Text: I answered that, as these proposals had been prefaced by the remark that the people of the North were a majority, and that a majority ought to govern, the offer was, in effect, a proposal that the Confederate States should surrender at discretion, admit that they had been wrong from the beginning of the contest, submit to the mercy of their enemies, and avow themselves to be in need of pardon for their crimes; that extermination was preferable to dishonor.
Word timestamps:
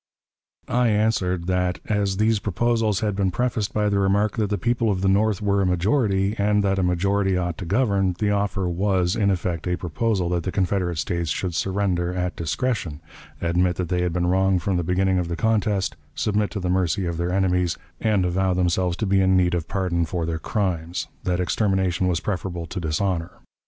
I 0.67 0.87
answered 0.87 1.45
that, 1.45 1.77
as 1.85 2.17
these 2.17 2.39
proposals 2.39 3.01
had 3.01 3.15
been 3.15 3.29
prefaced 3.29 3.71
by 3.71 3.87
the 3.87 3.99
remark 3.99 4.35
that 4.37 4.49
the 4.49 4.57
people 4.57 4.89
of 4.89 5.01
the 5.01 5.07
North 5.07 5.43
were 5.43 5.61
a 5.61 5.65
majority, 5.67 6.33
and 6.39 6.63
that 6.63 6.79
a 6.79 6.81
majority 6.81 7.37
ought 7.37 7.55
to 7.59 7.65
govern, 7.65 8.15
the 8.17 8.31
offer 8.31 8.67
was, 8.67 9.15
in 9.15 9.29
effect, 9.29 9.67
a 9.67 9.75
proposal 9.77 10.27
that 10.29 10.41
the 10.41 10.51
Confederate 10.51 10.97
States 10.97 11.29
should 11.29 11.53
surrender 11.53 12.11
at 12.15 12.35
discretion, 12.35 12.99
admit 13.41 13.75
that 13.75 13.89
they 13.89 14.01
had 14.01 14.11
been 14.11 14.25
wrong 14.25 14.57
from 14.57 14.75
the 14.77 14.83
beginning 14.83 15.19
of 15.19 15.27
the 15.27 15.35
contest, 15.35 15.95
submit 16.15 16.49
to 16.49 16.59
the 16.59 16.67
mercy 16.67 17.05
of 17.05 17.17
their 17.17 17.31
enemies, 17.31 17.77
and 17.99 18.25
avow 18.25 18.55
themselves 18.55 18.97
to 18.97 19.05
be 19.05 19.21
in 19.21 19.37
need 19.37 19.53
of 19.53 19.67
pardon 19.67 20.03
for 20.03 20.25
their 20.25 20.39
crimes; 20.39 21.09
that 21.25 21.39
extermination 21.39 22.07
was 22.07 22.19
preferable 22.19 22.65
to 22.65 22.79
dishonor. 22.79 23.29